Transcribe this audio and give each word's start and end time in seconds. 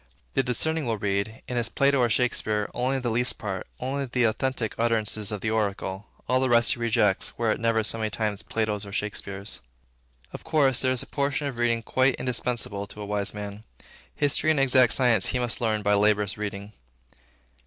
The 0.33 0.41
discerning 0.41 0.87
will 0.87 0.97
read, 0.97 1.43
in 1.47 1.57
his 1.57 1.69
Plato 1.69 1.99
or 1.99 2.09
Shakespeare, 2.09 2.67
only 2.73 2.97
that 2.97 3.07
least 3.07 3.37
part, 3.37 3.67
only 3.79 4.05
the 4.05 4.23
authentic 4.23 4.73
utterances 4.79 5.31
of 5.31 5.41
the 5.41 5.51
oracle; 5.51 6.07
all 6.27 6.39
the 6.39 6.49
rest 6.49 6.73
he 6.73 6.79
rejects, 6.79 7.37
were 7.37 7.51
it 7.51 7.59
never 7.59 7.83
so 7.83 7.99
many 7.99 8.09
times 8.09 8.41
Plato's 8.41 8.83
and 8.83 8.95
Shakespeare's. 8.95 9.59
Of 10.33 10.43
course, 10.43 10.81
there 10.81 10.91
is 10.91 11.03
a 11.03 11.05
portion 11.05 11.45
of 11.45 11.57
reading 11.57 11.83
quite 11.83 12.15
indispensable 12.15 12.87
to 12.87 13.01
a 13.01 13.05
wise 13.05 13.31
man. 13.35 13.63
History 14.15 14.49
and 14.49 14.59
exact 14.59 14.93
science 14.93 15.27
he 15.27 15.37
must 15.37 15.61
learn 15.61 15.83
by 15.83 15.93
laborious 15.93 16.35
reading. 16.35 16.73